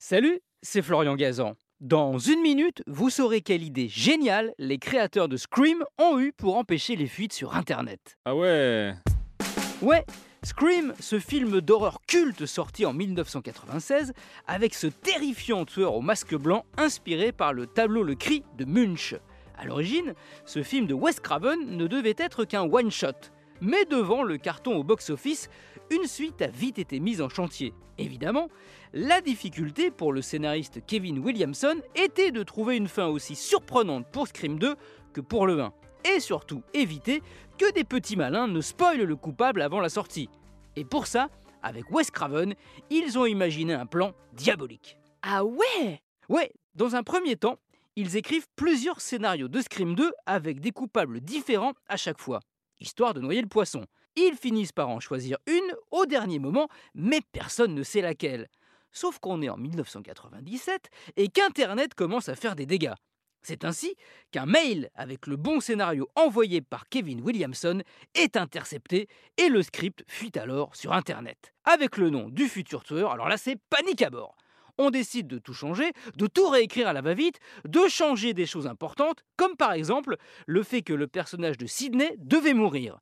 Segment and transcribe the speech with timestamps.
[0.00, 1.54] Salut, c'est Florian Gazan.
[1.80, 6.56] Dans une minute, vous saurez quelle idée géniale les créateurs de Scream ont eu pour
[6.56, 8.16] empêcher les fuites sur Internet.
[8.24, 8.94] Ah ouais
[9.82, 10.04] Ouais,
[10.44, 14.12] Scream, ce film d'horreur culte sorti en 1996,
[14.46, 19.16] avec ce terrifiant tueur au masque blanc inspiré par le tableau Le Cri de Munch.
[19.56, 23.32] À l'origine, ce film de Wes Craven ne devait être qu'un one-shot.
[23.60, 25.48] Mais devant le carton au box-office,
[25.90, 27.74] une suite a vite été mise en chantier.
[27.98, 28.48] Évidemment,
[28.92, 34.28] la difficulté pour le scénariste Kevin Williamson était de trouver une fin aussi surprenante pour
[34.28, 34.76] Scream 2
[35.12, 35.72] que pour le 1.
[36.14, 37.22] Et surtout éviter
[37.58, 40.28] que des petits malins ne spoilent le coupable avant la sortie.
[40.76, 41.28] Et pour ça,
[41.62, 42.54] avec Wes Craven,
[42.90, 44.96] ils ont imaginé un plan diabolique.
[45.22, 47.58] Ah ouais Ouais, dans un premier temps,
[47.96, 52.40] ils écrivent plusieurs scénarios de Scream 2 avec des coupables différents à chaque fois,
[52.80, 53.84] histoire de noyer le poisson.
[54.16, 58.48] Ils finissent par en choisir une au dernier moment, mais personne ne sait laquelle.
[58.90, 62.94] Sauf qu'on est en 1997 et qu'Internet commence à faire des dégâts.
[63.42, 63.94] C'est ainsi
[64.32, 67.82] qu'un mail avec le bon scénario envoyé par Kevin Williamson
[68.14, 71.54] est intercepté et le script fuit alors sur Internet.
[71.64, 74.36] Avec le nom du futur tueur, alors là c'est panique à bord.
[74.78, 78.66] On décide de tout changer, de tout réécrire à la va-vite, de changer des choses
[78.66, 82.98] importantes, comme par exemple le fait que le personnage de Sidney devait mourir.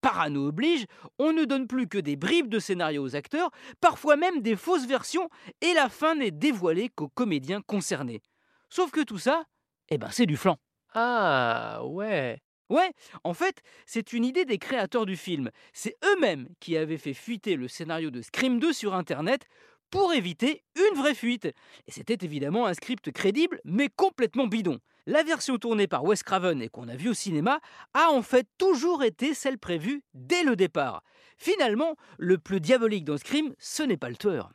[0.00, 0.86] Parano oblige,
[1.18, 4.86] on ne donne plus que des bribes de scénario aux acteurs, parfois même des fausses
[4.86, 5.28] versions,
[5.62, 8.22] et la fin n'est dévoilée qu'aux comédiens concernés.
[8.70, 9.44] Sauf que tout ça,
[9.88, 10.58] eh ben c'est du flan.
[10.94, 12.90] Ah ouais Ouais,
[13.22, 15.50] en fait, c'est une idée des créateurs du film.
[15.72, 19.46] C'est eux-mêmes qui avaient fait fuiter le scénario de Scream 2 sur Internet
[19.90, 21.46] pour éviter une vraie fuite.
[21.46, 24.78] Et c'était évidemment un script crédible, mais complètement bidon.
[25.06, 27.60] La version tournée par Wes Craven et qu'on a vue au cinéma
[27.94, 31.02] a en fait toujours été celle prévue dès le départ.
[31.38, 34.50] Finalement, le plus diabolique dans Scream, ce n'est pas le tueur.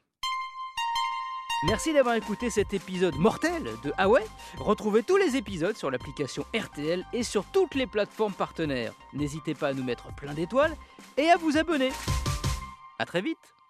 [1.68, 4.08] Merci d'avoir écouté cet épisode mortel de Ah
[4.58, 8.94] Retrouvez tous les épisodes sur l'application RTL et sur toutes les plateformes partenaires.
[9.14, 10.76] N'hésitez pas à nous mettre plein d'étoiles
[11.18, 11.92] et à vous abonner.
[12.98, 13.61] A très vite